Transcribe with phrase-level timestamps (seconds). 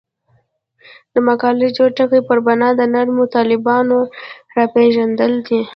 [1.13, 3.97] د مقالې جوت ټکی پر بنا د نرمو طالبانو
[4.55, 5.61] راپېژندل دي.